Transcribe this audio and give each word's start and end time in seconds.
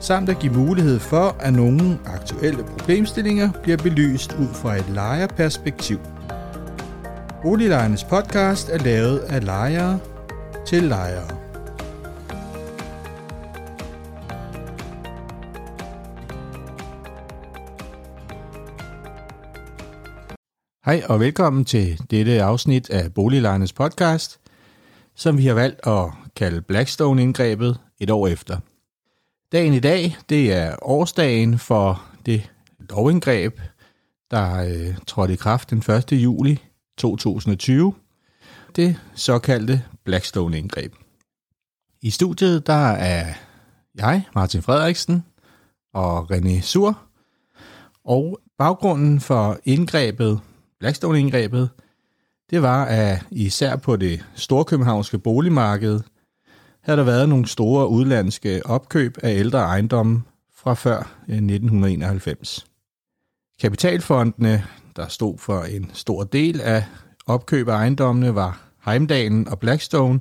samt 0.00 0.28
at 0.28 0.38
give 0.38 0.52
mulighed 0.52 0.98
for, 0.98 1.36
at 1.40 1.52
nogle 1.52 1.98
aktuelle 2.06 2.64
problemstillinger 2.64 3.52
bliver 3.62 3.76
belyst 3.76 4.32
ud 4.32 4.48
fra 4.54 4.76
et 4.76 4.88
lejerperspektiv. 4.88 5.98
Boliglejernes 7.42 8.04
podcast 8.04 8.68
er 8.68 8.78
lavet 8.78 9.18
af 9.18 9.44
lejere 9.44 9.98
til 10.66 10.82
lejere. 10.82 11.38
Hej 20.84 21.02
og 21.08 21.20
velkommen 21.20 21.64
til 21.64 22.00
dette 22.10 22.42
afsnit 22.42 22.90
af 22.90 23.14
Boliglejernes 23.14 23.72
podcast, 23.72 24.40
som 25.14 25.38
vi 25.38 25.46
har 25.46 25.54
valgt 25.54 25.86
at 25.86 26.04
kalde 26.36 26.62
Blackstone-indgrebet 26.62 27.78
et 28.00 28.10
år 28.10 28.28
efter. 28.28 28.58
Dagen 29.52 29.74
i 29.74 29.80
dag, 29.80 30.16
det 30.28 30.52
er 30.52 30.76
årsdagen 30.82 31.58
for 31.58 32.02
det 32.26 32.50
lovindgreb, 32.78 33.60
der 34.30 34.64
øh, 34.64 34.96
trådte 35.06 35.34
i 35.34 35.36
kraft 35.36 35.70
den 35.70 35.78
1. 35.78 36.12
juli 36.12 36.62
2020. 36.98 37.94
Det 38.76 38.96
såkaldte 39.14 39.82
Blackstone-indgreb. 40.04 40.94
I 42.02 42.10
studiet, 42.10 42.66
der 42.66 42.88
er 42.88 43.34
jeg, 43.94 44.22
Martin 44.34 44.62
Frederiksen 44.62 45.24
og 45.94 46.32
René 46.32 46.60
Sur. 46.60 46.98
Og 48.04 48.40
baggrunden 48.58 49.20
for 49.20 49.58
indgrebet, 49.64 50.40
Blackstone-indgrebet, 50.80 51.70
det 52.50 52.62
var, 52.62 52.84
at 52.84 53.26
især 53.30 53.76
på 53.76 53.96
det 53.96 54.24
storkøbenhavnske 54.34 55.18
boligmarked– 55.18 56.00
havde 56.88 56.98
der 56.98 57.04
været 57.04 57.28
nogle 57.28 57.46
store 57.46 57.88
udlandske 57.88 58.66
opkøb 58.66 59.18
af 59.22 59.34
ældre 59.34 59.58
ejendomme 59.58 60.22
fra 60.56 60.74
før 60.74 60.98
eh, 60.98 61.34
1991. 61.34 62.66
Kapitalfondene, 63.60 64.64
der 64.96 65.08
stod 65.08 65.38
for 65.38 65.60
en 65.62 65.90
stor 65.94 66.24
del 66.24 66.60
af 66.60 66.84
opkøb 67.26 67.68
af 67.68 67.74
ejendommene, 67.74 68.34
var 68.34 68.60
Heimdalen 68.84 69.48
og 69.48 69.58
Blackstone, 69.58 70.20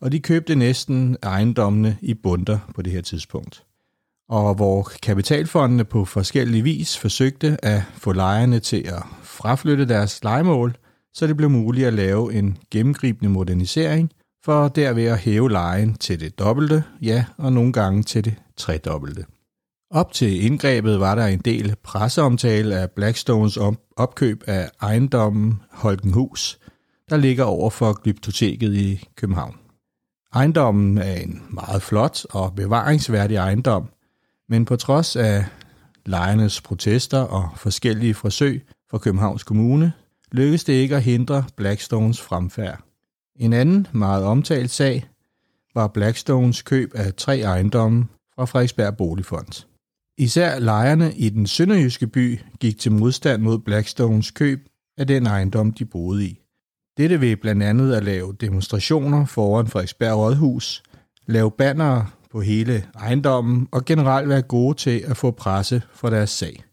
og 0.00 0.12
de 0.12 0.20
købte 0.20 0.54
næsten 0.54 1.16
ejendommene 1.22 1.98
i 2.00 2.14
bunder 2.14 2.58
på 2.74 2.82
det 2.82 2.92
her 2.92 3.02
tidspunkt. 3.02 3.64
Og 4.28 4.54
hvor 4.54 4.90
kapitalfondene 5.02 5.84
på 5.84 6.04
forskellige 6.04 6.62
vis 6.62 6.98
forsøgte 6.98 7.64
at 7.64 7.82
få 7.94 8.12
lejerne 8.12 8.60
til 8.60 8.82
at 8.86 9.02
fraflytte 9.22 9.88
deres 9.88 10.24
legemål, 10.24 10.76
så 11.14 11.26
det 11.26 11.36
blev 11.36 11.50
muligt 11.50 11.86
at 11.86 11.94
lave 11.94 12.34
en 12.34 12.58
gennemgribende 12.70 13.30
modernisering 13.30 14.12
for 14.46 14.68
derved 14.68 15.04
at 15.04 15.18
hæve 15.18 15.50
lejen 15.50 15.94
til 15.94 16.20
det 16.20 16.38
dobbelte, 16.38 16.84
ja, 17.02 17.24
og 17.38 17.52
nogle 17.52 17.72
gange 17.72 18.02
til 18.02 18.24
det 18.24 18.34
tredobbelte. 18.56 19.24
Op 19.90 20.12
til 20.12 20.44
indgrebet 20.44 21.00
var 21.00 21.14
der 21.14 21.26
en 21.26 21.38
del 21.38 21.76
presseomtale 21.82 22.76
af 22.76 22.90
Blackstones 22.90 23.58
opkøb 23.96 24.44
af 24.46 24.70
ejendommen 24.82 25.62
Holkenhus, 25.70 26.58
der 27.10 27.16
ligger 27.16 27.44
over 27.44 27.70
for 27.70 28.02
Glyptoteket 28.02 28.74
i 28.74 29.08
København. 29.16 29.56
Ejendommen 30.34 30.98
er 30.98 31.14
en 31.14 31.42
meget 31.50 31.82
flot 31.82 32.24
og 32.30 32.54
bevaringsværdig 32.54 33.36
ejendom, 33.36 33.88
men 34.48 34.64
på 34.64 34.76
trods 34.76 35.16
af 35.16 35.44
lejernes 36.06 36.60
protester 36.60 37.20
og 37.20 37.48
forskellige 37.56 38.14
forsøg 38.14 38.66
fra 38.90 38.98
Københavns 38.98 39.44
Kommune, 39.44 39.92
lykkedes 40.32 40.64
det 40.64 40.72
ikke 40.72 40.96
at 40.96 41.02
hindre 41.02 41.44
Blackstones 41.56 42.20
fremfærd. 42.20 42.85
En 43.38 43.52
anden 43.52 43.86
meget 43.92 44.24
omtalt 44.24 44.70
sag 44.70 45.08
var 45.74 45.88
Blackstones 45.88 46.62
køb 46.62 46.90
af 46.94 47.14
tre 47.14 47.40
ejendomme 47.40 48.06
fra 48.34 48.44
Frederiksberg 48.44 48.96
Boligfond. 48.96 49.66
Især 50.18 50.58
lejerne 50.58 51.14
i 51.14 51.28
den 51.28 51.46
sønderjyske 51.46 52.06
by 52.06 52.40
gik 52.60 52.78
til 52.78 52.92
modstand 52.92 53.42
mod 53.42 53.58
Blackstones 53.58 54.30
køb 54.30 54.68
af 54.98 55.06
den 55.06 55.26
ejendom, 55.26 55.72
de 55.72 55.84
boede 55.84 56.24
i. 56.24 56.40
Dette 56.96 57.20
ved 57.20 57.36
blandt 57.36 57.62
andet 57.62 57.94
at 57.94 58.04
lave 58.04 58.36
demonstrationer 58.40 59.26
foran 59.26 59.66
Frederiksberg 59.66 60.16
Rådhus, 60.16 60.82
lave 61.26 61.50
bannere 61.50 62.06
på 62.30 62.40
hele 62.40 62.84
ejendommen 62.94 63.68
og 63.72 63.84
generelt 63.84 64.28
være 64.28 64.42
gode 64.42 64.74
til 64.76 65.04
at 65.06 65.16
få 65.16 65.30
presse 65.30 65.82
for 65.94 66.10
deres 66.10 66.30
sag. 66.30 66.64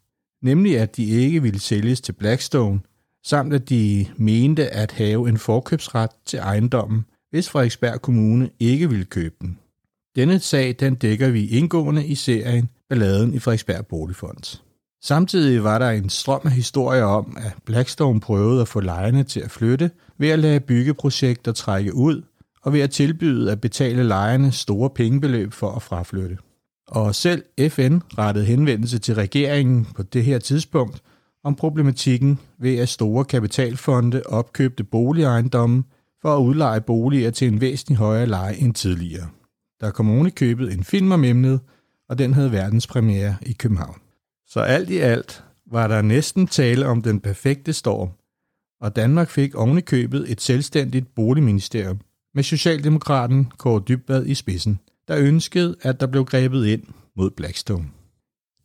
Nemlig 0.42 0.80
at 0.80 0.98
de 0.98 1.06
ikke 1.06 1.42
ville 1.42 1.60
sælges 1.60 2.02
til 2.02 2.14
Blackstone, 2.14 2.80
samt 3.24 3.54
at 3.54 3.70
de 3.70 4.06
mente 4.18 4.70
at 4.70 4.92
have 4.92 5.30
en 5.30 5.38
forkøbsret 5.38 6.10
til 6.26 6.40
ejendommen, 6.40 7.06
hvis 7.32 7.50
Frederiksberg 7.50 8.02
Kommune 8.02 8.50
ikke 8.60 8.90
ville 8.90 9.06
købe 9.06 9.36
den. 9.42 9.60
Denne 10.16 10.40
sag 10.40 10.76
den 10.80 10.96
dækker 10.96 11.30
vi 11.30 11.48
indgående 11.48 12.06
i 12.06 12.16
serien 12.16 12.70
Balladen 12.90 13.34
i 13.34 13.40
Frederiksberg 13.40 13.88
Boligfond. 13.88 14.60
Samtidig 15.04 15.64
var 15.64 15.80
der 15.80 15.90
en 15.90 16.10
strøm 16.10 16.42
af 16.46 16.52
historier 16.52 17.04
om, 17.04 17.38
at 17.40 17.54
Blackstone 17.66 18.20
prøvede 18.20 18.62
at 18.62 18.68
få 18.68 18.80
lejerne 18.80 19.24
til 19.24 19.40
at 19.40 19.52
flytte 19.52 19.92
ved 20.18 20.30
at 20.30 20.40
lade 20.40 20.60
byggeprojekter 20.60 21.52
trække 21.52 21.96
ud 21.96 22.22
og 22.62 22.74
ved 22.74 22.82
at 22.82 22.92
tilbyde 22.92 23.52
at 23.52 23.62
betale 23.62 24.04
lejerne 24.04 24.52
store 24.52 24.90
pengebeløb 24.90 25.54
for 25.54 25.72
at 25.72 25.82
fraflytte. 25.82 26.38
Og 26.88 27.16
selv 27.16 27.44
FN 27.70 27.98
rettede 28.18 28.46
henvendelse 28.46 29.00
til 29.00 29.16
regeringen 29.16 29.88
på 29.96 30.04
det 30.04 30.24
her 30.24 30.40
tidspunkt 30.40 31.02
om 31.44 31.56
problematikken 31.56 32.40
ved 32.60 32.78
at 32.78 32.90
store 32.90 33.26
kapitalfonde 33.26 34.24
opkøbte 34.26 34.84
boligejendomme 34.84 35.84
for 36.22 36.36
at 36.36 36.42
udleje 36.42 36.82
boliger 36.82 37.32
til 37.32 37.48
en 37.48 37.62
væsentlig 37.62 37.98
højere 37.98 38.26
leje 38.26 38.56
end 38.56 38.74
tidligere. 38.74 39.30
Der 39.82 39.92
kom 39.92 40.10
oven 40.10 40.28
i 40.28 40.30
købet 40.30 40.74
en 40.74 40.84
film 40.84 41.12
om 41.12 41.24
emnet, 41.24 41.60
og 42.10 42.18
den 42.18 42.34
havde 42.34 42.52
verdenspremiere 42.52 43.36
i 43.42 43.54
København. 43.54 43.98
Så 44.48 44.60
alt 44.60 44.90
i 44.90 44.98
alt 44.98 45.44
var 45.72 45.88
der 45.88 46.02
næsten 46.02 46.48
tale 46.48 46.88
om 46.88 47.02
den 47.02 47.20
perfekte 47.20 47.74
storm, 47.74 48.10
og 48.82 48.96
Danmark 48.96 49.30
fik 49.30 49.56
oven 49.56 49.78
i 49.78 49.82
købet 49.82 50.32
et 50.32 50.42
selvstændigt 50.42 51.16
boligministerium 51.16 52.00
med 52.36 52.44
Socialdemokraten 52.44 53.52
Kåre 53.58 53.84
Dybvad 53.88 54.26
i 54.26 54.34
spidsen, 54.34 54.80
der 55.08 55.18
ønskede, 55.18 55.76
at 55.82 56.00
der 56.00 56.08
blev 56.08 56.26
grebet 56.26 56.66
ind 56.66 56.84
mod 57.16 57.30
Blackstone. 57.30 57.86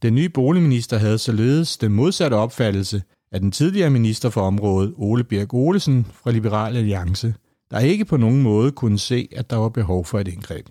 Den 0.03 0.14
nye 0.14 0.28
boligminister 0.28 0.98
havde 0.98 1.19
således 1.19 1.76
den 1.76 1.92
modsatte 1.92 2.34
opfattelse 2.34 3.03
af 3.32 3.41
den 3.41 3.53
tidligere 3.53 3.91
minister 3.91 4.31
for 4.31 4.41
området, 4.41 4.94
Ole 4.97 5.25
Birk 5.25 5.54
Olesen 5.54 6.06
fra 6.12 6.31
Liberal 6.31 6.76
Alliance, 6.76 7.34
der 7.70 7.78
ikke 7.78 8.04
på 8.04 8.16
nogen 8.16 8.42
måde 8.42 8.72
kunne 8.72 8.98
se, 8.98 9.28
at 9.36 9.50
der 9.50 9.56
var 9.56 9.69
behov 9.69 10.04
for 10.04 10.20
et 10.20 10.28
indgreb. 10.28 10.66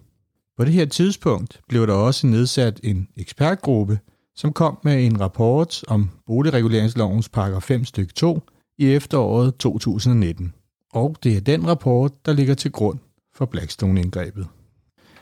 På 0.57 0.65
det 0.65 0.73
her 0.73 0.85
tidspunkt 0.85 1.61
blev 1.69 1.88
der 1.88 1.93
også 1.93 2.27
nedsat 2.27 2.79
en 2.83 3.07
ekspertgruppe, 3.17 3.99
som 4.35 4.53
kom 4.53 4.77
med 4.83 5.05
en 5.05 5.21
rapport 5.21 5.83
om 5.88 6.09
boligreguleringslovens 6.25 7.29
paragraf 7.29 7.63
5 7.63 7.85
stykke 7.85 8.13
2 8.13 8.41
i 8.77 8.94
efteråret 8.94 9.55
2019. 9.55 10.53
Og 10.94 11.15
det 11.23 11.38
er 11.38 11.41
den 11.41 11.67
rapport, 11.67 12.25
der 12.25 12.33
ligger 12.33 12.53
til 12.53 12.71
grund 12.71 13.00
for 13.35 13.45
Blackstone-indgrebet. 13.45 14.47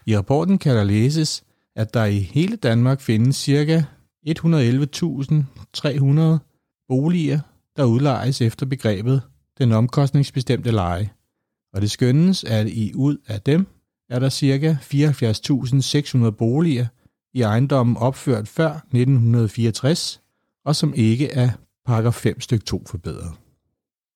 I 0.06 0.18
rapporten 0.18 0.58
kan 0.58 0.76
der 0.76 0.84
læses, 0.84 1.44
at 1.76 1.94
der 1.94 2.06
i 2.06 2.20
hele 2.20 2.56
Danmark 2.56 3.02
findes 3.02 3.36
ca. 3.36 3.86
111.300 4.30 4.34
boliger, 6.88 7.40
der 7.78 7.84
udlejes 7.84 8.42
efter 8.42 8.66
begrebet 8.66 9.22
den 9.58 9.72
omkostningsbestemte 9.72 10.72
leje, 10.72 11.10
og 11.74 11.82
det 11.82 11.92
skønnes, 11.92 12.44
at 12.44 12.68
i 12.68 12.92
ud 12.96 13.18
af 13.28 13.42
dem 13.42 13.68
er 14.10 14.20
der 14.20 14.30
ca. 14.30 14.78
74.600 16.26 16.30
boliger 16.30 16.88
i 17.34 17.42
ejendommen 17.42 17.98
opført 17.98 18.48
før 18.48 18.72
1964, 18.74 20.22
og 20.66 20.76
som 20.76 20.94
ikke 20.94 21.32
er 21.32 21.50
paragraf 21.86 22.14
5 22.14 22.42
styk 22.42 22.66
2 22.66 22.84
forbedret. 22.88 23.32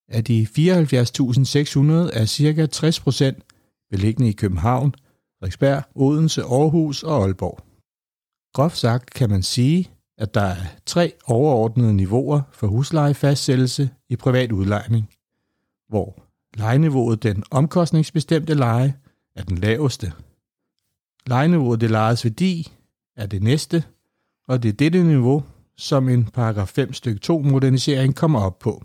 Af 0.08 0.24
de 0.24 0.48
74.600 0.52 0.58
er 2.14 2.26
ca. 2.26 2.68
60% 3.36 3.88
beliggende 3.90 4.30
i 4.30 4.34
København, 4.34 4.96
Frederiksberg, 5.40 5.84
Odense, 5.96 6.42
Aarhus 6.42 7.04
og 7.04 7.24
Aalborg. 7.24 7.60
Groft 8.54 8.78
sagt 8.78 9.14
kan 9.14 9.30
man 9.30 9.44
sige, 9.44 9.90
at 10.20 10.34
der 10.34 10.42
er 10.42 10.66
tre 10.86 11.14
overordnede 11.26 11.94
niveauer 11.94 12.42
for 12.52 12.68
huslejefastsættelse 12.68 13.90
i 14.10 14.16
privat 14.16 14.52
udlejning, 14.52 15.10
hvor 15.90 16.16
lejeniveauet 16.58 17.24
den 17.24 17.44
omkostningsbestemte 17.52 18.54
leje 18.54 18.96
er 19.36 19.44
den 19.44 19.58
laveste. 19.58 20.14
Lejeniveauet 21.28 21.82
det 21.82 21.92
lejes 21.92 22.26
værdi 22.26 22.72
er 23.16 23.26
det 23.26 23.44
næste, 23.44 23.84
og 24.48 24.64
det 24.64 24.70
er 24.70 24.74
dette 24.74 25.04
niveau, 25.04 25.44
som 25.78 26.10
en 26.10 26.26
paragraf 26.26 26.68
5 26.68 26.94
stykke 26.94 27.20
2 27.20 27.40
modernisering 27.40 28.16
kommer 28.16 28.42
op 28.42 28.60
på. 28.60 28.84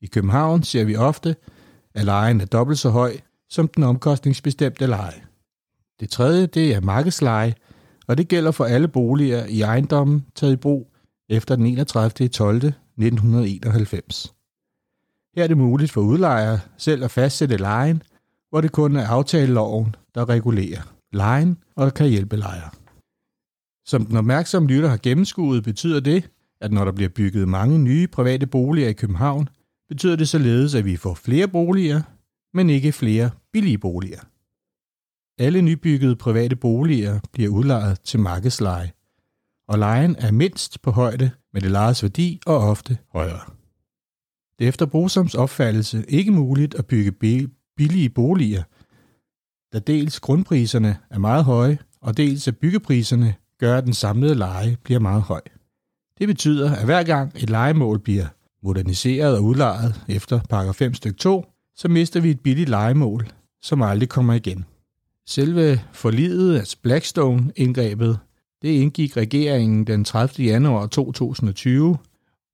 I 0.00 0.06
København 0.06 0.62
ser 0.62 0.84
vi 0.84 0.96
ofte, 0.96 1.36
at 1.94 2.04
lejen 2.04 2.40
er 2.40 2.46
dobbelt 2.46 2.78
så 2.78 2.90
høj 2.90 3.16
som 3.50 3.68
den 3.68 3.82
omkostningsbestemte 3.82 4.86
leje. 4.86 5.22
Det 6.00 6.10
tredje 6.10 6.46
det 6.46 6.74
er 6.74 6.80
markedsleje, 6.80 7.54
og 8.08 8.18
det 8.18 8.28
gælder 8.28 8.50
for 8.50 8.64
alle 8.64 8.88
boliger 8.88 9.46
i 9.46 9.60
ejendommen 9.60 10.26
taget 10.34 10.52
i 10.52 10.56
brug 10.56 10.92
efter 11.28 11.56
den 11.56 11.66
31. 11.66 12.28
12. 12.28 12.56
1991. 12.98 14.34
Her 15.36 15.42
er 15.42 15.46
det 15.46 15.56
muligt 15.56 15.92
for 15.92 16.00
udlejere 16.00 16.60
selv 16.78 17.04
at 17.04 17.10
fastsætte 17.10 17.56
lejen, 17.56 18.02
hvor 18.50 18.60
det 18.60 18.72
kun 18.72 18.96
er 18.96 19.06
aftaleloven, 19.06 19.94
der 20.14 20.28
regulerer 20.28 20.94
lejen 21.12 21.58
og 21.76 21.94
kan 21.94 22.08
hjælpe 22.08 22.36
lejere. 22.36 22.70
Som 23.86 24.06
den 24.06 24.16
opmærksomme 24.16 24.68
lytter 24.68 24.88
har 24.88 24.96
gennemskuet, 25.02 25.64
betyder 25.64 26.00
det, 26.00 26.30
at 26.60 26.72
når 26.72 26.84
der 26.84 26.92
bliver 26.92 27.08
bygget 27.08 27.48
mange 27.48 27.78
nye 27.78 28.06
private 28.06 28.46
boliger 28.46 28.88
i 28.88 28.92
København, 28.92 29.48
betyder 29.88 30.16
det 30.16 30.28
således, 30.28 30.74
at 30.74 30.84
vi 30.84 30.96
får 30.96 31.14
flere 31.14 31.48
boliger, 31.48 32.02
men 32.54 32.70
ikke 32.70 32.92
flere 32.92 33.30
billige 33.52 33.78
boliger. 33.78 34.20
Alle 35.38 35.62
nybyggede 35.62 36.16
private 36.16 36.56
boliger 36.56 37.20
bliver 37.32 37.50
udlejet 37.50 38.00
til 38.00 38.20
markedsleje, 38.20 38.92
og 39.68 39.78
lejen 39.78 40.16
er 40.18 40.30
mindst 40.30 40.82
på 40.82 40.90
højde 40.90 41.30
med 41.52 41.60
det 41.60 41.70
lejes 41.70 42.02
værdi 42.02 42.40
og 42.46 42.56
ofte 42.56 42.98
højere. 43.12 43.40
Det 44.58 44.64
er 44.64 44.68
efter 44.68 44.86
Brosoms 44.86 45.34
opfattelse 45.34 46.04
ikke 46.08 46.30
muligt 46.30 46.74
at 46.74 46.86
bygge 46.86 47.12
billige 47.76 48.10
boliger, 48.10 48.62
da 49.72 49.78
dels 49.78 50.20
grundpriserne 50.20 50.96
er 51.10 51.18
meget 51.18 51.44
høje, 51.44 51.78
og 52.00 52.16
dels 52.16 52.48
at 52.48 52.56
byggepriserne 52.56 53.34
gør, 53.58 53.78
at 53.78 53.84
den 53.84 53.94
samlede 53.94 54.34
leje 54.34 54.76
bliver 54.84 55.00
meget 55.00 55.22
høj. 55.22 55.40
Det 56.18 56.28
betyder, 56.28 56.76
at 56.76 56.84
hver 56.84 57.02
gang 57.02 57.32
et 57.36 57.50
lejemål 57.50 57.98
bliver 57.98 58.26
moderniseret 58.62 59.36
og 59.36 59.44
udlejet 59.44 60.04
efter 60.08 60.40
paragraf 60.50 60.74
5 60.74 60.94
stykke 60.94 61.18
2, 61.18 61.44
så 61.76 61.88
mister 61.88 62.20
vi 62.20 62.30
et 62.30 62.40
billigt 62.40 62.68
lejemål, 62.68 63.28
som 63.62 63.82
aldrig 63.82 64.08
kommer 64.08 64.34
igen. 64.34 64.64
Selve 65.26 65.80
forlidet, 65.92 66.58
altså 66.58 66.76
Blackstone-indgrebet, 66.82 68.18
det 68.62 68.68
indgik 68.68 69.16
regeringen 69.16 69.86
den 69.86 70.04
30. 70.04 70.46
januar 70.46 70.86
2020, 70.86 71.96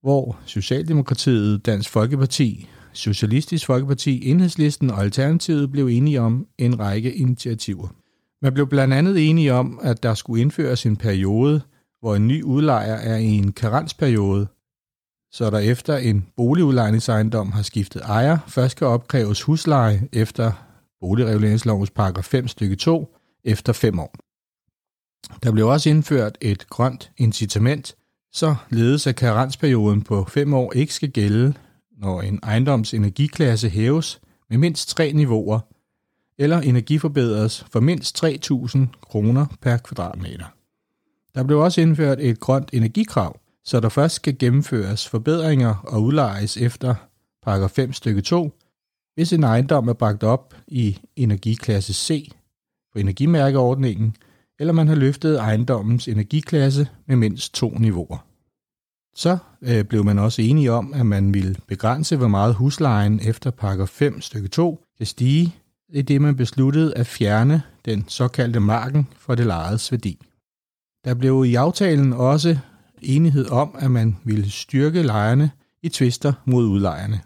hvor 0.03 0.39
Socialdemokratiet, 0.47 1.67
Dansk 1.67 1.91
Folkeparti, 1.91 2.69
Socialistisk 2.93 3.67
Folkeparti, 3.67 4.31
Enhedslisten 4.31 4.91
og 4.91 5.03
Alternativet 5.03 5.73
blev 5.73 5.87
enige 5.87 6.21
om 6.21 6.47
en 6.59 6.79
række 6.79 7.15
initiativer. 7.15 7.89
Man 8.43 8.55
blev 8.55 8.69
blandt 8.69 8.95
andet 8.95 9.31
enige 9.31 9.55
om, 9.55 9.81
at 9.83 10.03
der 10.03 10.15
skulle 10.15 10.43
indføres 10.43 10.87
en 10.87 10.97
periode, 10.97 11.61
hvor 12.01 12.15
en 12.15 12.29
ny 12.29 12.43
udlejer 12.43 12.95
er 12.95 13.17
i 13.17 13.27
en 13.27 13.53
karensperiode, 13.53 14.47
så 15.33 15.51
der 15.51 15.59
efter 15.59 15.97
en 15.97 16.27
boligudlejningsejendom 16.37 17.53
har 17.53 17.63
skiftet 17.63 18.03
ejer, 18.03 18.39
først 18.47 18.73
skal 18.73 18.87
opkræves 18.87 19.43
husleje 19.43 20.09
efter 20.13 20.68
boligreguleringslovens 21.01 21.91
paragraf 21.91 22.25
5 22.25 22.49
stykke 22.49 22.77
2 22.77 23.17
efter 23.45 23.73
5 23.73 23.99
år. 23.99 24.15
Der 25.43 25.53
blev 25.53 25.69
også 25.69 25.91
indført 25.91 26.39
et 26.41 26.69
grønt 26.69 27.13
incitament, 27.17 27.97
så 28.33 28.57
ledes 28.71 29.07
af 29.07 29.17
karensperioden 29.17 30.03
på 30.03 30.25
5 30.25 30.55
år 30.55 30.73
ikke 30.73 30.95
skal 30.95 31.11
gælde, 31.11 31.55
når 31.99 32.23
en 32.23 32.41
ejendoms 32.43 32.95
energiklasse 32.95 33.69
hæves 33.69 34.21
med 34.51 34.59
mindst 34.59 34.89
tre 34.89 35.13
niveauer, 35.13 35.61
eller 36.39 36.61
energiforbedres 36.61 37.67
for 37.73 37.81
mindst 37.81 38.25
3.000 38.25 38.79
kroner 39.03 39.47
per 39.61 39.77
kvadratmeter. 39.77 40.45
Der 41.35 41.45
blev 41.45 41.59
også 41.59 41.81
indført 41.81 42.21
et 42.21 42.41
grønt 42.41 42.71
energikrav, 42.73 43.41
så 43.65 43.81
der 43.81 43.89
først 43.89 44.15
skal 44.15 44.39
gennemføres 44.39 45.09
forbedringer 45.09 45.75
og 45.75 46.03
udlejes 46.03 46.57
efter 46.57 46.95
paragraf 47.43 47.71
5 47.71 47.93
stykke 47.93 48.21
2, 48.21 48.53
hvis 49.19 49.33
en 49.33 49.45
ejendom 49.45 49.89
er 49.89 49.93
bragt 49.93 50.23
op 50.23 50.55
i 50.67 50.99
energiklasse 51.17 51.95
C 51.95 52.31
på 52.93 52.99
energimærkeordningen, 52.99 54.17
eller 54.59 54.73
man 54.73 54.89
har 54.89 54.95
løftet 54.95 55.39
ejendommens 55.39 56.09
energiklasse 56.09 56.89
med 57.07 57.17
mindst 57.17 57.55
to 57.55 57.71
niveauer. 57.79 58.27
Så 59.15 59.39
øh, 59.63 59.85
blev 59.85 60.05
man 60.05 60.19
også 60.19 60.43
enige 60.43 60.73
om, 60.73 60.93
at 60.95 61.07
man 61.07 61.35
ville 61.35 61.57
begrænse, 61.67 62.17
hvor 62.17 62.29
meget 62.29 62.55
huslejen 62.55 63.21
efter 63.23 63.51
pakker 63.51 63.87
5 63.87 64.21
stykke 64.21 64.49
2 64.49 64.85
kan 64.99 65.07
stige, 65.07 65.55
i 65.89 66.03
det 66.03 66.21
man 66.21 66.37
besluttede 66.37 66.95
at 66.97 67.07
fjerne 67.07 67.63
den 67.85 68.05
såkaldte 68.09 68.61
marken 68.61 69.09
for 69.17 69.35
det 69.35 69.47
lejedes 69.47 69.93
værdi. 69.93 70.19
Der 71.05 71.15
blev 71.15 71.45
i 71.47 71.55
aftalen 71.55 72.13
også 72.13 72.59
enighed 73.03 73.51
om, 73.51 73.75
at 73.79 73.91
man 73.91 74.17
ville 74.25 74.51
styrke 74.51 75.03
lejerne 75.03 75.51
i 75.83 75.89
tvister 75.89 76.33
mod 76.45 76.65
udlejerne. 76.67 77.21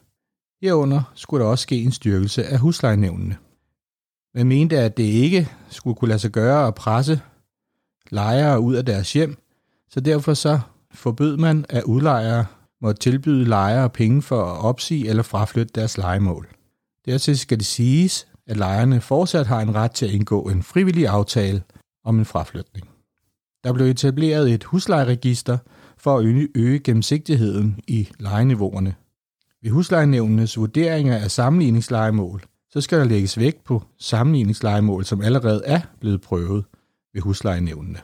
Herunder 0.63 1.13
skulle 1.15 1.45
der 1.45 1.51
også 1.51 1.63
ske 1.63 1.83
en 1.83 1.93
styrkelse 1.93 2.45
af 2.45 2.59
huslejenævnene. 2.59 3.37
Man 4.35 4.47
mente, 4.47 4.79
at 4.79 4.97
det 4.97 5.03
ikke 5.03 5.49
skulle 5.69 5.97
kunne 5.97 6.09
lade 6.09 6.19
sig 6.19 6.31
gøre 6.31 6.67
at 6.67 6.75
presse 6.75 7.21
lejere 8.11 8.61
ud 8.61 8.75
af 8.75 8.85
deres 8.87 9.13
hjem, 9.13 9.37
så 9.91 10.01
derfor 10.01 10.35
så 10.35 10.61
forbød 10.95 11.37
man, 11.37 11.65
at 11.69 11.85
udlejere 11.85 12.47
måtte 12.81 13.01
tilbyde 13.01 13.45
lejere 13.45 13.91
penge 13.91 14.23
for 14.23 14.45
at 14.45 14.65
opsige 14.65 15.09
eller 15.09 15.23
fraflytte 15.23 15.73
deres 15.75 15.99
lejemål. 15.99 16.49
Dertil 17.07 17.39
skal 17.39 17.59
det 17.59 17.67
siges, 17.67 18.29
at 18.47 18.57
lejerne 18.57 19.01
fortsat 19.01 19.47
har 19.47 19.61
en 19.61 19.75
ret 19.75 19.91
til 19.91 20.07
at 20.07 20.13
indgå 20.13 20.43
en 20.49 20.63
frivillig 20.63 21.09
aftale 21.09 21.63
om 22.05 22.19
en 22.19 22.25
fraflytning. 22.25 22.89
Der 23.65 23.73
blev 23.73 23.87
etableret 23.87 24.53
et 24.53 24.65
huslejeregister 24.65 25.59
for 25.99 26.19
at 26.19 26.25
øge 26.55 26.79
gennemsigtigheden 26.79 27.81
i 27.89 28.09
lejeniveauerne. 28.19 28.95
Ved 29.63 29.71
huslejenævnenes 29.71 30.57
vurderinger 30.57 31.17
af 31.17 31.31
sammenligningslejemål, 31.31 32.43
så 32.71 32.81
skal 32.81 32.99
der 32.99 33.05
lægges 33.05 33.39
vægt 33.39 33.65
på 33.65 33.83
sammenligningslejemål, 33.99 35.05
som 35.05 35.21
allerede 35.21 35.63
er 35.65 35.81
blevet 36.01 36.21
prøvet 36.21 36.65
ved 37.15 37.23
huslejenævnene. 37.23 37.99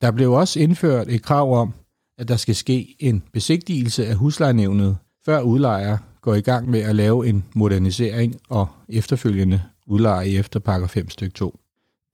Der 0.00 0.10
blev 0.10 0.32
også 0.32 0.60
indført 0.60 1.08
et 1.08 1.22
krav 1.22 1.60
om, 1.60 1.74
at 2.18 2.28
der 2.28 2.36
skal 2.36 2.54
ske 2.54 2.96
en 2.98 3.22
besigtigelse 3.32 4.06
af 4.06 4.14
huslejenævnet, 4.14 4.96
før 5.24 5.40
udlejer 5.40 5.98
går 6.20 6.34
i 6.34 6.40
gang 6.40 6.70
med 6.70 6.80
at 6.80 6.96
lave 6.96 7.28
en 7.28 7.44
modernisering 7.54 8.36
og 8.48 8.68
efterfølgende 8.88 9.62
udleje 9.86 10.28
efter 10.28 10.60
pakker 10.60 10.86
5 10.86 11.10
stykke 11.10 11.34
2. 11.34 11.58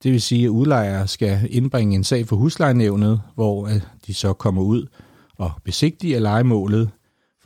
Det 0.02 0.12
vil 0.12 0.22
sige, 0.22 0.44
at 0.44 0.48
udlejere 0.48 1.06
skal 1.08 1.48
indbringe 1.50 1.94
en 1.94 2.04
sag 2.04 2.26
for 2.26 2.36
huslejenævnet, 2.36 3.20
hvor 3.34 3.68
de 4.06 4.14
så 4.14 4.32
kommer 4.32 4.62
ud 4.62 4.86
og 5.36 5.50
besigtiger 5.64 6.20
lejemålet, 6.20 6.90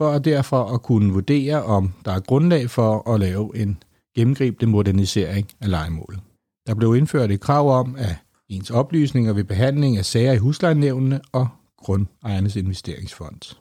for 0.03 0.19
derfor 0.19 0.73
at 0.73 0.81
kunne 0.81 1.13
vurdere, 1.13 1.63
om 1.63 1.93
der 2.05 2.11
er 2.11 2.19
grundlag 2.19 2.69
for 2.69 3.13
at 3.13 3.19
lave 3.19 3.57
en 3.57 3.83
gennemgribende 4.15 4.71
modernisering 4.71 5.47
af 5.61 5.69
lejemålet. 5.69 6.19
Der 6.67 6.75
blev 6.75 6.95
indført 6.95 7.31
et 7.31 7.39
krav 7.39 7.79
om, 7.79 7.95
at 7.97 8.15
ens 8.49 8.71
oplysninger 8.71 9.33
ved 9.33 9.43
behandling 9.43 9.97
af 9.97 10.05
sager 10.05 10.33
i 10.33 10.37
huslejenævnene 10.37 11.21
og 11.31 11.47
grundejernes 11.77 12.55
investeringsfond. 12.55 13.55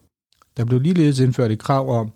Der 0.57 0.65
blev 0.65 0.81
ligeledes 0.81 1.19
indført 1.21 1.51
et 1.51 1.59
krav 1.59 2.01
om, 2.01 2.13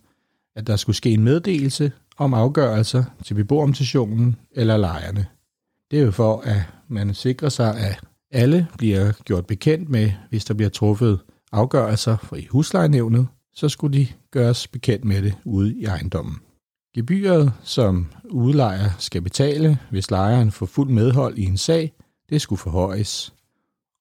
at 0.57 0.67
der 0.67 0.77
skulle 0.77 0.97
ske 0.97 1.11
en 1.11 1.25
meddelelse 1.25 1.93
om 2.19 2.35
afgørelser 2.35 3.05
til 3.25 3.35
beboerorganisationen 3.35 4.37
eller 4.53 4.77
lejerne. 4.77 5.27
Det 5.91 5.99
er 5.99 6.05
jo 6.05 6.11
for, 6.11 6.41
at 6.41 6.63
man 6.89 7.15
sikrer 7.15 7.49
sig, 7.49 7.77
at 7.77 8.01
alle 8.31 8.67
bliver 8.79 9.13
gjort 9.25 9.47
bekendt 9.47 9.89
med, 9.89 10.13
hvis 10.31 10.45
der 10.45 10.55
bliver 10.55 10.71
truffet 10.71 11.21
afgørelser 11.53 12.35
i 12.37 12.47
huslejenævnet, 12.51 13.27
så 13.57 13.69
skulle 13.69 13.99
de 13.99 14.07
gøres 14.31 14.69
bekendt 14.69 15.05
med 15.05 15.23
det 15.23 15.35
ude 15.45 15.75
i 15.75 15.85
ejendommen. 15.85 16.37
Gebyret, 16.95 17.53
som 17.63 18.07
udlejer 18.25 18.91
skal 18.99 19.23
betale, 19.23 19.79
hvis 19.91 20.11
lejeren 20.11 20.51
får 20.51 20.67
fuld 20.67 20.91
medhold 20.91 21.39
i 21.39 21.45
en 21.45 21.57
sag, 21.57 21.93
det 22.31 22.41
skulle 22.41 22.59
forhøjes. 22.59 23.35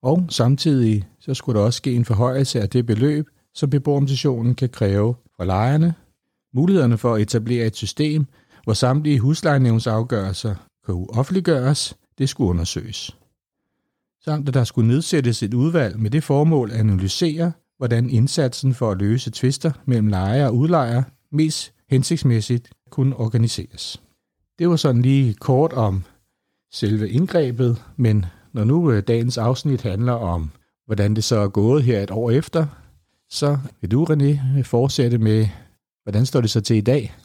Og 0.03 0.25
samtidig 0.29 1.07
så 1.19 1.33
skulle 1.33 1.59
der 1.59 1.65
også 1.65 1.77
ske 1.77 1.93
en 1.93 2.05
forhøjelse 2.05 2.61
af 2.61 2.69
det 2.69 2.85
beløb, 2.85 3.27
som 3.53 3.69
beboerorganisationen 3.69 4.55
kan 4.55 4.69
kræve 4.69 5.15
fra 5.37 5.45
lejerne. 5.45 5.93
Mulighederne 6.53 6.97
for 6.97 7.15
at 7.15 7.21
etablere 7.21 7.65
et 7.65 7.75
system, 7.75 8.25
hvor 8.63 8.73
samtlige 8.73 9.19
huslejenævnsafgørelser 9.19 10.55
kan 10.85 11.05
offentliggøres, 11.09 11.97
det 12.17 12.29
skulle 12.29 12.49
undersøges. 12.49 13.17
Samt 14.25 14.47
at 14.47 14.53
der 14.53 14.63
skulle 14.63 14.87
nedsættes 14.87 15.43
et 15.43 15.53
udvalg 15.53 15.99
med 15.99 16.09
det 16.09 16.23
formål 16.23 16.71
at 16.71 16.79
analysere, 16.79 17.51
hvordan 17.77 18.09
indsatsen 18.09 18.73
for 18.73 18.91
at 18.91 18.97
løse 18.97 19.31
tvister 19.31 19.71
mellem 19.85 20.07
lejer 20.07 20.47
og 20.47 20.55
udlejer 20.55 21.03
mest 21.31 21.73
hensigtsmæssigt 21.89 22.69
kunne 22.89 23.15
organiseres. 23.15 24.01
Det 24.59 24.69
var 24.69 24.75
sådan 24.75 25.01
lige 25.01 25.33
kort 25.33 25.73
om 25.73 26.03
selve 26.73 27.09
indgrebet, 27.09 27.83
men 27.97 28.25
når 28.53 28.63
nu 28.63 28.91
øh, 28.91 29.03
dagens 29.03 29.37
afsnit 29.37 29.81
handler 29.81 30.13
om, 30.13 30.51
hvordan 30.85 31.15
det 31.15 31.23
så 31.23 31.39
er 31.39 31.47
gået 31.47 31.83
her 31.83 32.03
et 32.03 32.11
år 32.11 32.31
efter, 32.31 32.67
så 33.29 33.57
vil 33.81 33.91
du, 33.91 34.05
René, 34.05 34.61
fortsætte 34.61 35.17
med, 35.17 35.47
hvordan 36.03 36.25
står 36.25 36.41
det 36.41 36.49
så 36.49 36.61
til 36.61 36.75
i 36.75 36.81
dag? 36.81 37.15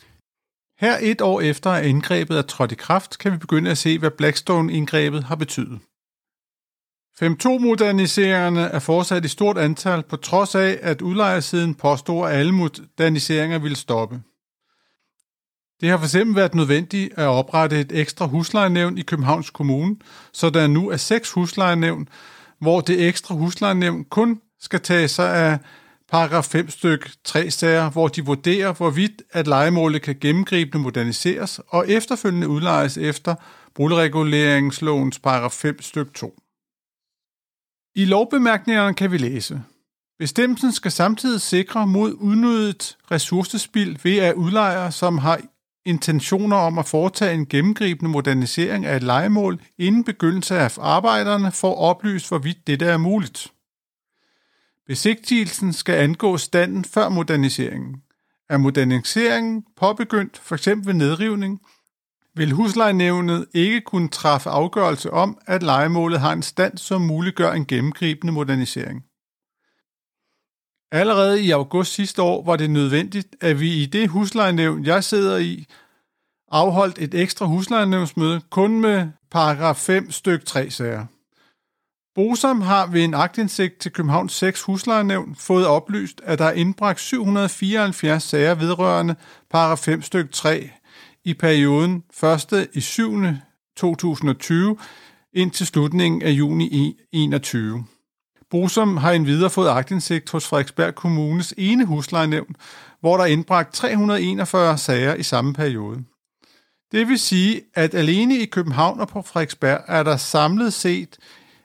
Her 0.81 0.97
et 1.01 1.21
år 1.21 1.41
efter 1.41 1.71
at 1.71 1.87
indgrebet 1.87 2.39
er 2.39 2.43
trådt 2.43 2.73
i 2.73 2.75
kraft, 2.75 3.19
kan 3.19 3.33
vi 3.33 3.37
begynde 3.37 3.71
at 3.71 3.79
se, 3.79 3.99
hvad 3.99 4.11
Blackstone-indgrebet 4.11 5.25
har 5.25 5.35
betydet. 5.35 5.79
5.2-moderniseringerne 7.23 8.61
er 8.61 8.79
fortsat 8.79 9.25
i 9.25 9.29
stort 9.29 9.59
antal, 9.59 10.03
på 10.03 10.17
trods 10.17 10.55
af, 10.55 10.79
at 10.83 11.03
udlejersiden 11.03 11.75
påstår, 11.75 12.27
at 12.27 12.37
alle 12.37 12.53
moderniseringer 12.53 13.59
ville 13.59 13.77
stoppe. 13.77 14.21
Det 15.81 15.89
har 15.89 15.99
fx 15.99 16.15
været 16.15 16.55
nødvendigt 16.55 17.19
at 17.19 17.27
oprette 17.27 17.81
et 17.81 17.93
ekstra 17.93 18.27
huslejenævn 18.27 18.99
i 18.99 19.03
Københavns 19.03 19.51
Kommune, 19.51 19.97
så 20.33 20.51
der 20.51 20.67
nu 20.67 20.91
er 20.91 20.97
seks 20.97 21.31
huslejenævn, 21.31 22.09
hvor 22.61 22.81
det 22.81 23.09
ekstra 23.09 23.35
huslejenævn 23.35 24.05
kun 24.05 24.41
skal 24.61 24.81
tage 24.81 25.09
sig 25.09 25.35
af 25.37 25.59
paragraf 26.11 26.45
5 26.45 26.71
styk 26.71 27.11
3 27.25 27.51
sager, 27.51 27.91
hvor 27.91 28.09
de 28.09 28.25
vurderer, 28.25 28.73
hvorvidt 28.73 29.23
at 29.33 29.47
legemålet 29.47 30.03
kan 30.03 30.17
gennemgribende 30.21 30.83
moderniseres 30.83 31.61
og 31.69 31.89
efterfølgende 31.89 32.49
udlejes 32.49 32.99
efter 32.99 33.35
boligreguleringslovens 33.75 35.19
paragraf 35.19 35.53
5 35.53 35.83
styk 35.83 36.15
2. 36.15 36.35
I 37.95 38.05
lovbemærkningerne 38.05 38.95
kan 38.95 39.13
vi 39.13 39.19
læse, 39.19 39.63
Bestemmelsen 40.21 40.73
skal 40.73 40.93
samtidig 40.93 41.41
sikre 41.41 41.87
mod 41.87 42.13
udnyttet 42.13 42.99
ressourcespild 43.11 43.97
ved 44.03 44.19
at 44.19 44.35
udlejere, 44.35 44.93
som 44.93 45.19
har 45.19 45.41
intentioner 45.85 46.57
om 46.57 46.79
at 46.79 46.89
foretage 46.89 47.35
en 47.35 47.47
gennemgribende 47.47 48.11
modernisering 48.11 48.87
af 48.87 48.97
et 48.97 49.03
legemål 49.03 49.61
inden 49.79 50.05
begyndelse 50.05 50.59
af 50.59 50.79
arbejderne 50.81 51.53
får 51.53 51.75
oplyst, 51.75 52.29
hvorvidt 52.29 52.67
dette 52.67 52.87
er 52.87 52.97
muligt. 52.97 53.53
Besigtigelsen 54.87 55.73
skal 55.73 55.95
angå 55.95 56.37
standen 56.37 56.85
før 56.85 57.09
moderniseringen. 57.09 58.03
Er 58.49 58.57
moderniseringen 58.57 59.65
påbegyndt, 59.77 60.39
f.eks. 60.39 60.67
ved 60.67 60.95
nedrivning, 60.95 61.61
vil 62.35 62.53
huslejenævnet 62.53 63.47
ikke 63.55 63.81
kunne 63.81 64.09
træffe 64.09 64.51
afgørelse 64.51 65.11
om, 65.11 65.39
at 65.47 65.63
legemålet 65.63 66.21
har 66.21 66.33
en 66.33 66.43
stand, 66.43 66.79
som 66.79 67.01
muliggør 67.01 67.53
en 67.53 67.67
gennemgribende 67.67 68.33
modernisering. 68.33 69.05
Allerede 70.93 71.43
i 71.43 71.51
august 71.51 71.93
sidste 71.93 72.23
år 72.23 72.45
var 72.45 72.57
det 72.57 72.71
nødvendigt, 72.71 73.37
at 73.41 73.61
vi 73.61 73.83
i 73.83 73.87
det 73.87 74.09
huslejenævn, 74.09 74.85
jeg 74.85 75.05
sidder 75.05 75.37
i, 75.37 75.67
afholdt 76.51 76.99
et 76.99 77.15
ekstra 77.15 77.47
huslejenævnsmøde 77.47 78.41
kun 78.51 78.81
med 78.81 79.09
paragraf 79.31 79.77
5 79.77 80.11
styk 80.11 80.45
3 80.45 80.71
sager. 80.71 81.07
Bosom 82.15 82.61
har 82.61 82.87
ved 82.87 83.05
en 83.05 83.15
agtindsigt 83.15 83.79
til 83.79 83.93
Københavns 83.93 84.33
6 84.33 84.63
huslejenævn 84.63 85.37
fået 85.37 85.67
oplyst, 85.67 86.21
at 86.25 86.39
der 86.39 86.45
er 86.45 86.53
indbragt 86.53 87.01
774 87.01 88.23
sager 88.23 88.55
vedrørende 88.55 89.17
paragraf 89.51 89.79
5 89.79 90.03
styk 90.03 90.33
3 90.33 90.71
i 91.25 91.35
perioden 91.35 92.05
1. 92.53 92.69
i 92.73 92.81
7. 92.81 93.13
2020 93.77 94.77
indtil 95.33 95.67
slutningen 95.67 96.23
af 96.23 96.31
juni 96.31 96.69
2021. 97.13 97.85
Bosom 98.51 98.97
har 98.97 99.13
endvidere 99.13 99.51
fået 99.51 99.69
agtindsigt 99.69 100.31
hos 100.31 100.47
Frederiksberg 100.47 100.95
Kommunes 100.95 101.55
ene 101.59 101.85
huslejenævn, 101.85 102.57
hvor 103.01 103.17
der 103.17 103.25
er 103.25 103.29
indbragt 103.29 103.75
341 103.75 104.79
sager 104.79 105.15
i 105.15 105.23
samme 105.23 105.53
periode. 105.53 106.05
Det 106.93 107.09
vil 107.09 107.19
sige, 107.19 107.63
at 107.75 107.95
alene 107.95 108.39
i 108.39 108.47
København 108.47 109.01
og 109.01 109.09
på 109.09 109.23
Frederiksberg 109.23 109.81
er 109.87 110.03
der 110.03 110.17
samlet 110.17 110.73
set 110.73 111.19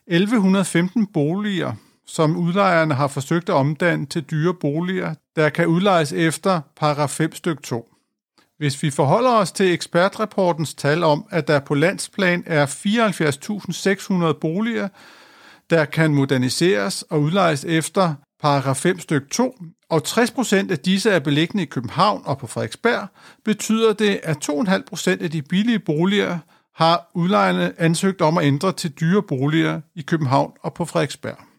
1115 0.08 1.08
boliger, 1.08 1.74
som 2.06 2.38
udlejerne 2.38 2.94
har 2.94 3.08
forsøgt 3.08 3.50
at 3.50 3.56
omdanne 3.56 4.06
til 4.06 4.22
dyre 4.22 4.54
boliger, 4.54 5.14
der 5.36 5.50
kan 5.50 5.68
udlejes 5.68 6.14
efter 6.14 6.62
paragraf 6.76 7.10
5 7.10 7.36
styk 7.36 7.64
2. 7.64 7.95
Hvis 8.58 8.84
vi 8.84 8.90
forholder 8.90 9.32
os 9.32 9.52
til 9.52 9.74
ekspertrapportens 9.74 10.74
tal 10.74 11.04
om, 11.04 11.26
at 11.30 11.48
der 11.48 11.60
på 11.60 11.76
landsplan 11.76 12.44
er 12.46 12.66
74.600 12.66 14.40
boliger, 14.40 14.88
der 15.70 15.86
kan 15.86 16.14
moderniseres 16.14 17.02
og 17.02 17.22
udlejes 17.22 17.66
efter 17.66 18.14
paragraf 18.42 18.78
5 18.78 19.00
styk 19.00 19.30
2, 19.32 19.56
og 19.90 20.02
60% 20.08 20.72
af 20.72 20.80
disse 20.80 21.10
er 21.10 21.20
beliggende 21.20 21.64
i 21.64 21.66
København 21.66 22.22
og 22.26 22.38
på 22.38 22.48
Frederiksberg, 22.48 23.08
betyder 23.46 23.94
det, 23.94 24.20
at 24.24 24.50
2,5% 24.50 25.24
af 25.24 25.32
de 25.32 25.42
billige 25.42 25.80
boliger 25.80 26.40
har 26.76 27.12
udlejerne 27.14 27.74
ansøgt 27.78 28.22
om 28.22 28.38
at 28.38 28.46
ændre 28.46 28.72
til 28.72 28.92
dyre 28.92 29.24
boliger 29.24 29.82
i 29.96 30.02
København 30.02 30.52
og 30.62 30.74
på 30.74 30.86
Frederiksberg. 30.86 31.55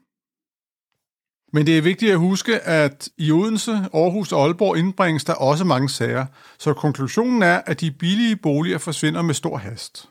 Men 1.53 1.67
det 1.67 1.79
er 1.79 1.83
vigtigt 1.83 2.13
at 2.13 2.19
huske, 2.19 2.61
at 2.61 3.09
i 3.19 3.31
Odense, 3.33 3.73
Aarhus 3.73 4.33
og 4.33 4.45
Aalborg 4.45 4.79
indbringes 4.79 5.25
der 5.25 5.33
også 5.33 5.65
mange 5.65 5.89
sager, 5.89 6.27
så 6.59 6.73
konklusionen 6.73 7.43
er, 7.43 7.61
at 7.67 7.81
de 7.81 7.91
billige 7.91 8.37
boliger 8.37 8.79
forsvinder 8.79 9.23
med 9.23 9.35
stor 9.35 9.57
hast. 9.57 10.09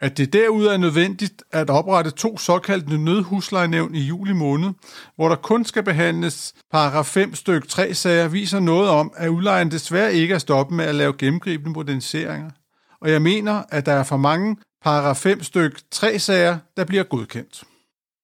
At 0.00 0.16
det 0.16 0.32
derud 0.32 0.66
er 0.66 0.76
nødvendigt 0.76 1.42
at 1.52 1.70
oprette 1.70 2.10
to 2.10 2.38
såkaldte 2.38 2.98
nødhuslejenævn 2.98 3.94
i 3.94 4.00
juli 4.00 4.32
måned, 4.32 4.70
hvor 5.16 5.28
der 5.28 5.36
kun 5.36 5.64
skal 5.64 5.82
behandles 5.82 6.54
paragraf 6.72 7.06
5 7.06 7.34
styk 7.34 7.68
3 7.68 7.94
sager, 7.94 8.28
viser 8.28 8.60
noget 8.60 8.88
om, 8.90 9.12
at 9.16 9.28
udlejeren 9.28 9.70
desværre 9.70 10.14
ikke 10.14 10.34
er 10.34 10.38
stoppet 10.38 10.76
med 10.76 10.84
at 10.84 10.94
lave 10.94 11.14
gennemgribende 11.18 11.70
moderniseringer. 11.70 12.50
Og 13.00 13.10
jeg 13.10 13.22
mener, 13.22 13.62
at 13.68 13.86
der 13.86 13.92
er 13.92 14.02
for 14.02 14.16
mange 14.16 14.56
paragraf 14.84 15.16
5 15.16 15.42
styk 15.42 15.80
3 15.90 16.18
sager, 16.18 16.58
der 16.76 16.84
bliver 16.84 17.02
godkendt. 17.02 17.64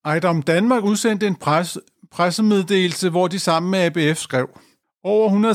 Ejdom 0.09 0.41
Danmark 0.41 0.83
udsendte 0.83 1.27
en 1.27 1.35
pres, 1.35 1.77
pressemeddelelse, 2.11 3.09
hvor 3.09 3.27
de 3.27 3.39
sammen 3.39 3.71
med 3.71 3.79
ABF 3.79 4.17
skrev, 4.17 4.49
over 5.03 5.53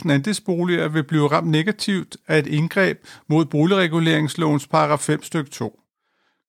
160.000 0.00 0.10
andelsboliger 0.10 0.88
vil 0.88 1.04
blive 1.04 1.26
ramt 1.26 1.48
negativt 1.48 2.16
af 2.28 2.38
et 2.38 2.46
indgreb 2.46 2.98
mod 3.28 3.44
boligreguleringslovens 3.44 4.66
paragraf 4.66 4.98
5 4.98 5.22
styk 5.22 5.50
2. 5.50 5.80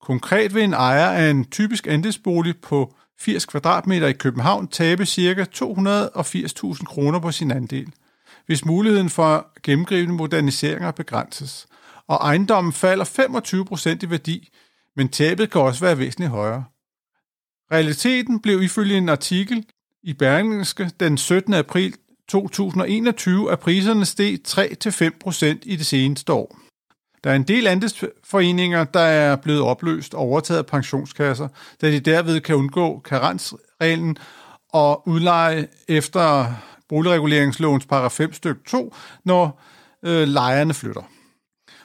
Konkret 0.02 0.56
vil 0.56 0.64
en 0.64 0.74
ejer 0.74 1.10
af 1.10 1.30
en 1.30 1.46
typisk 1.46 1.88
andelsbolig 1.88 2.56
på 2.62 2.94
80 3.20 3.46
kvadratmeter 3.46 4.08
i 4.08 4.14
København 4.14 4.68
tabe 4.68 5.06
ca. 5.06 5.46
280.000 5.56 6.86
kroner 6.86 7.20
på 7.20 7.32
sin 7.32 7.52
andel, 7.52 7.94
hvis 8.46 8.66
muligheden 8.66 9.10
for 9.10 9.48
gennemgribende 9.64 10.16
moderniseringer 10.16 10.92
begrænses, 10.92 11.68
og 12.08 12.16
ejendommen 12.16 12.74
falder 12.74 13.06
25% 14.02 14.06
i 14.06 14.10
værdi, 14.10 14.50
men 14.96 15.10
tabet 15.10 15.52
kan 15.52 15.62
også 15.62 15.86
være 15.86 15.98
væsentligt 15.98 16.32
højere. 16.32 16.64
Realiteten 17.72 18.40
blev 18.40 18.62
ifølge 18.62 18.98
en 18.98 19.10
artikel 19.10 19.66
i 20.04 20.14
Berlingske 20.14 20.92
den 21.00 21.18
17. 21.18 21.54
april 21.54 21.96
2021 22.28 23.52
at 23.52 23.60
priserne 23.60 24.06
steg 24.06 24.40
3-5% 24.48 25.46
i 25.64 25.76
det 25.76 25.86
seneste 25.86 26.34
år. 26.34 26.60
Der 27.24 27.32
er 27.32 27.36
en 27.36 27.44
del 27.44 27.68
andelsforeninger, 27.68 28.84
der 28.84 29.00
er 29.00 29.36
blevet 29.36 29.62
opløst 29.62 30.14
og 30.14 30.20
overtaget 30.20 30.58
af 30.58 30.66
pensionskasser, 30.66 31.48
da 31.82 31.92
de 31.92 32.00
derved 32.00 32.42
kan 32.42 32.56
undgå 32.56 33.00
karensreglen 33.00 34.18
og 34.70 35.08
udleje 35.08 35.68
efter 35.88 36.54
boligreguleringslovens 36.90 37.86
paragraf 37.86 38.12
5 38.12 38.34
stykke 38.34 38.62
2, 38.68 38.96
når 39.26 39.62
øh, 40.06 40.28
lejerne 40.28 40.74
flytter. 40.74 41.02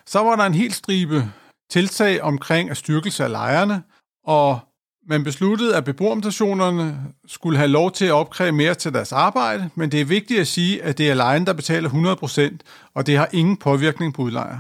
Så 0.07 0.19
var 0.19 0.37
der 0.37 0.45
en 0.45 0.55
helt 0.55 0.75
stribe 0.75 1.33
tiltag 1.71 2.23
omkring 2.23 2.71
at 2.71 2.77
styrkelse 2.77 3.25
af 3.25 3.31
lejerne, 3.31 3.83
og 4.25 4.61
man 5.09 5.25
besluttede, 5.25 5.77
at 5.77 5.85
beboerorganisationerne 5.85 6.99
skulle 7.27 7.59
have 7.59 7.69
lov 7.69 7.93
til 7.93 8.05
at 8.05 8.13
opkræve 8.13 8.53
mere 8.53 8.75
til 8.75 8.93
deres 8.93 9.13
arbejde, 9.13 9.71
men 9.75 9.93
det 9.93 10.01
er 10.01 10.05
vigtigt 10.05 10.41
at 10.41 10.47
sige, 10.47 10.83
at 10.83 10.99
det 10.99 11.11
er 11.11 11.15
lejen, 11.15 11.47
der 11.47 11.53
betaler 11.53 11.91
100%, 11.91 12.91
og 12.95 13.07
det 13.07 13.17
har 13.17 13.29
ingen 13.33 13.57
påvirkning 13.57 14.15
på 14.15 14.23
udlejer. 14.23 14.59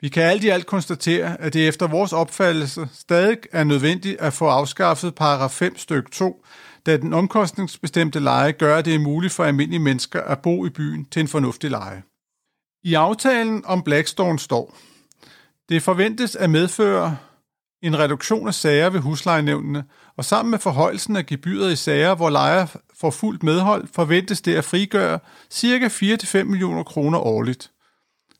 Vi 0.00 0.08
kan 0.08 0.22
alt 0.22 0.44
i 0.44 0.48
alt 0.48 0.66
konstatere, 0.66 1.40
at 1.40 1.52
det 1.52 1.68
efter 1.68 1.86
vores 1.86 2.12
opfattelse 2.12 2.88
stadig 2.92 3.38
er 3.52 3.64
nødvendigt 3.64 4.20
at 4.20 4.32
få 4.32 4.46
afskaffet 4.46 5.14
paragraf 5.14 5.50
5 5.50 5.78
stykke 5.78 6.10
2, 6.10 6.44
da 6.86 6.96
den 6.96 7.12
omkostningsbestemte 7.12 8.20
leje 8.20 8.52
gør, 8.52 8.76
at 8.76 8.84
det 8.84 8.94
er 8.94 8.98
muligt 8.98 9.32
for 9.32 9.44
almindelige 9.44 9.82
mennesker 9.82 10.22
at 10.22 10.38
bo 10.38 10.66
i 10.66 10.70
byen 10.70 11.04
til 11.04 11.20
en 11.20 11.28
fornuftig 11.28 11.70
leje. 11.70 12.02
I 12.84 12.94
aftalen 12.94 13.64
om 13.66 13.82
Blackstone 13.82 14.38
står, 14.38 14.76
det 15.68 15.82
forventes 15.82 16.36
at 16.36 16.50
medføre 16.50 17.16
en 17.82 17.98
reduktion 17.98 18.48
af 18.48 18.54
sager 18.54 18.90
ved 18.90 19.00
huslejenævnene, 19.00 19.84
og 20.16 20.24
sammen 20.24 20.50
med 20.50 20.58
forhøjelsen 20.58 21.16
af 21.16 21.26
gebyret 21.26 21.72
i 21.72 21.76
sager, 21.76 22.14
hvor 22.14 22.30
lejer 22.30 22.66
får 23.00 23.10
fuldt 23.10 23.42
medhold, 23.42 23.88
forventes 23.94 24.40
det 24.40 24.54
at 24.54 24.64
frigøre 24.64 25.18
ca. 25.52 25.88
4-5 25.88 26.42
millioner 26.42 26.82
kroner 26.82 27.18
årligt. 27.18 27.70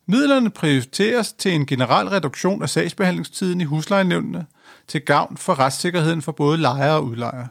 Midlerne 0.07 0.49
prioriteres 0.49 1.33
til 1.33 1.53
en 1.53 1.65
generel 1.65 2.07
reduktion 2.07 2.63
af 2.63 2.69
sagsbehandlingstiden 2.69 3.61
i 3.61 3.63
huslejenævnene 3.63 4.45
til 4.87 5.01
gavn 5.01 5.37
for 5.37 5.59
retssikkerheden 5.59 6.21
for 6.21 6.31
både 6.31 6.57
lejere 6.57 6.95
og 6.95 7.05
udlejere. 7.05 7.47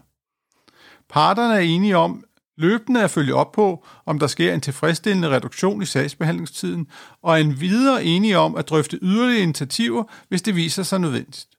Parterne 1.09 1.55
er 1.55 1.59
enige 1.59 1.97
om 1.97 2.25
løbende 2.57 3.03
at 3.03 3.11
følge 3.11 3.35
op 3.35 3.53
på, 3.53 3.87
om 4.07 4.19
der 4.19 4.27
sker 4.27 4.55
en 4.55 4.61
tilfredsstillende 4.61 5.29
reduktion 5.29 5.83
i 5.83 5.87
sagsbehandlingstiden, 5.87 6.87
og 7.23 7.33
er 7.33 7.37
en 7.37 7.61
videre 7.61 8.05
enige 8.05 8.39
om 8.39 8.57
at 8.57 8.69
drøfte 8.69 8.99
yderligere 9.03 9.43
initiativer, 9.43 10.05
hvis 10.29 10.43
det 10.43 10.57
viser 10.57 10.83
sig 10.83 11.01
nødvendigt. 11.01 11.58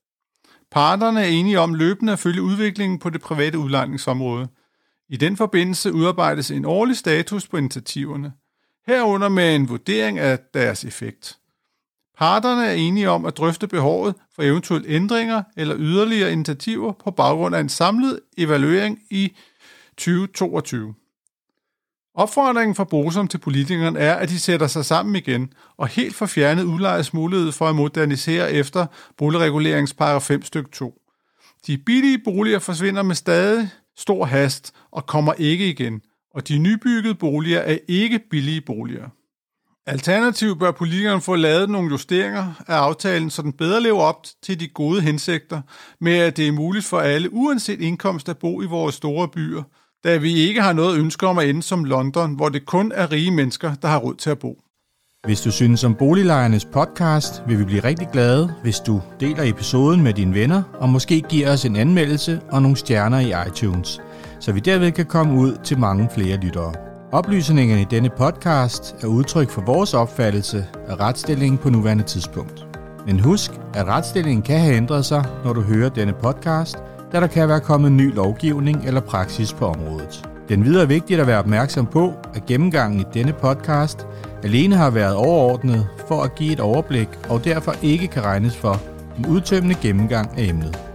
Parterne 0.72 1.22
er 1.22 1.26
enige 1.26 1.60
om 1.60 1.74
løbende 1.74 2.14
at 2.14 2.20
følge 2.20 2.42
udviklingen 2.42 3.00
på 3.00 3.10
det 3.10 3.22
private 3.22 3.60
udlejningsområde. 3.60 4.48
I 5.10 5.18
den 5.18 5.38
forbindelse 5.38 5.94
udarbejdes 5.94 6.52
en 6.52 6.66
årlig 6.66 6.98
status 6.98 7.48
på 7.48 7.58
initiativerne, 7.58 8.34
herunder 8.88 9.30
med 9.30 9.56
en 9.56 9.70
vurdering 9.70 10.20
af 10.20 10.40
deres 10.54 10.86
effekt. 10.86 11.38
Parterne 12.18 12.66
er 12.66 12.74
enige 12.74 13.10
om 13.10 13.26
at 13.26 13.38
drøfte 13.38 13.68
behovet 13.68 14.16
for 14.36 14.44
eventuelle 14.44 14.88
ændringer 14.88 15.44
eller 15.58 15.76
yderligere 15.78 16.32
initiativer 16.32 16.94
på 17.04 17.12
baggrund 17.12 17.56
af 17.56 17.60
en 17.60 17.70
samlet 17.70 18.20
evaluering 18.38 19.00
i 19.12 19.36
2022. 19.98 20.94
Opfordringen 22.20 22.76
fra 22.76 22.84
Bosom 22.84 23.28
til 23.28 23.38
politikerne 23.38 24.00
er, 24.00 24.16
at 24.16 24.30
de 24.30 24.40
sætter 24.40 24.68
sig 24.68 24.86
sammen 24.86 25.16
igen 25.16 25.54
og 25.78 25.88
helt 25.88 26.16
får 26.16 26.26
fjernet 26.26 26.64
udlejers 26.64 27.14
mulighed 27.14 27.52
for 27.52 27.68
at 27.68 27.76
modernisere 27.76 28.52
efter 28.52 28.86
boligreguleringsparagraf 29.18 30.22
5 30.22 30.44
stykke 30.44 30.70
2. 30.72 31.02
De 31.68 31.78
billige 31.78 32.20
boliger 32.26 32.60
forsvinder 32.60 33.04
med 33.04 33.16
stadig 33.16 33.70
stor 33.98 34.26
hast 34.26 34.74
og 34.92 35.06
kommer 35.06 35.34
ikke 35.34 35.70
igen, 35.70 36.02
og 36.36 36.48
de 36.48 36.58
nybyggede 36.58 37.16
boliger 37.16 37.60
er 37.60 37.78
ikke 37.88 38.20
billige 38.32 38.62
boliger. 38.62 39.10
Alternativt 39.86 40.60
bør 40.60 40.72
politikerne 40.72 41.22
få 41.22 41.36
lavet 41.36 41.70
nogle 41.70 41.90
justeringer 41.90 42.54
af 42.68 42.76
aftalen, 42.76 43.30
så 43.30 43.42
den 43.42 43.54
bedre 43.54 43.84
lever 43.84 44.02
op 44.02 44.26
til 44.44 44.60
de 44.60 44.68
gode 44.68 45.02
hensigter 45.02 45.62
med, 46.02 46.18
at 46.18 46.38
det 46.38 46.48
er 46.48 46.52
muligt 46.52 46.86
for 46.86 47.00
alle, 47.00 47.34
uanset 47.34 47.82
indkomst, 47.82 48.30
at 48.30 48.38
bo 48.38 48.62
i 48.62 48.66
vores 48.66 48.96
store 48.96 49.28
byer, 49.28 49.64
da 50.04 50.18
vi 50.18 50.34
ikke 50.34 50.62
har 50.62 50.74
noget 50.74 51.00
ønske 51.00 51.28
om 51.28 51.38
at 51.38 51.50
ende 51.50 51.64
som 51.64 51.84
London, 51.84 52.36
hvor 52.36 52.50
det 52.50 52.66
kun 52.66 52.92
er 52.96 53.12
rige 53.12 53.32
mennesker, 53.32 53.74
der 53.82 53.88
har 53.88 53.98
råd 53.98 54.16
til 54.16 54.30
at 54.30 54.40
bo. 54.40 54.62
Hvis 55.26 55.42
du 55.42 55.52
synes 55.52 55.84
om 55.84 55.96
Boliglejernes 55.96 56.66
podcast, 56.66 57.44
vil 57.48 57.60
vi 57.60 57.64
blive 57.64 57.84
rigtig 57.84 58.08
glade, 58.14 58.54
hvis 58.62 58.80
du 58.80 59.02
deler 59.20 59.44
episoden 59.44 60.04
med 60.04 60.14
dine 60.14 60.34
venner, 60.34 60.64
og 60.74 60.90
måske 60.90 61.22
giver 61.22 61.54
os 61.54 61.66
en 61.66 61.76
anmeldelse 61.76 62.42
og 62.52 62.62
nogle 62.62 62.78
stjerner 62.78 63.20
i 63.20 63.50
iTunes, 63.50 64.02
så 64.40 64.52
vi 64.52 64.60
derved 64.60 64.92
kan 64.92 65.06
komme 65.06 65.40
ud 65.40 65.58
til 65.64 65.80
mange 65.80 66.10
flere 66.16 66.38
lyttere. 66.38 66.74
Oplysningerne 67.12 67.82
i 67.82 67.88
denne 67.92 68.10
podcast 68.18 68.96
er 69.02 69.08
udtryk 69.08 69.50
for 69.50 69.62
vores 69.62 69.94
opfattelse 69.94 70.66
af 70.88 71.00
retsstillingen 71.00 71.58
på 71.58 71.70
nuværende 71.70 72.04
tidspunkt. 72.04 72.68
Men 73.06 73.20
husk, 73.20 73.52
at 73.74 73.86
retsstillingen 73.86 74.42
kan 74.42 74.60
have 74.60 74.76
ændret 74.76 75.06
sig, 75.06 75.26
når 75.44 75.54
du 75.54 75.62
hører 75.62 75.90
denne 75.90 76.14
podcast, 76.14 76.78
da 77.12 77.20
der 77.20 77.28
kan 77.28 77.50
være 77.50 77.60
kommet 77.60 77.92
ny 77.92 78.16
lovgivning 78.16 78.86
eller 78.86 79.02
praksis 79.02 79.54
på 79.54 79.66
området. 79.66 80.30
Den 80.50 80.66
videre 80.66 80.84
er 80.84 80.88
vigtigt 80.88 81.20
at 81.20 81.28
være 81.28 81.40
opmærksom 81.40 81.86
på, 81.86 82.14
at 82.34 82.46
gennemgangen 82.46 83.00
i 83.00 83.06
denne 83.14 83.34
podcast 83.34 84.08
alene 84.44 84.76
har 84.76 84.90
været 84.90 85.16
overordnet 85.16 85.88
for 86.08 86.24
at 86.24 86.36
give 86.36 86.54
et 86.54 86.60
overblik 86.60 87.10
og 87.30 87.44
derfor 87.44 87.76
ikke 87.82 88.08
kan 88.08 88.24
regnes 88.24 88.58
for 88.58 88.82
en 89.18 89.26
udtømmende 89.26 89.76
gennemgang 89.82 90.38
af 90.38 90.44
emnet. 90.44 90.89